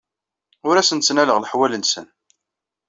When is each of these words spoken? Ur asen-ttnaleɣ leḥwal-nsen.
Ur 0.67 0.75
asen-ttnaleɣ 0.77 1.37
leḥwal-nsen. 1.39 2.07